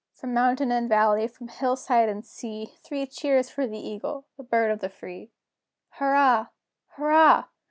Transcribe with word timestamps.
From 0.15 0.33
mountain 0.33 0.71
and 0.71 0.89
valley, 0.89 1.27
from 1.27 1.47
hill 1.49 1.75
side 1.75 2.09
and 2.09 2.25
sea, 2.25 2.73
Three 2.83 3.05
cheers 3.05 3.51
for 3.51 3.67
the 3.67 3.77
Eagle, 3.77 4.25
the 4.35 4.41
Bird 4.41 4.71
of 4.71 4.79
the 4.79 4.89
Free! 4.89 5.29
Hurrah! 5.99 6.47
Hurrah! 6.95 7.43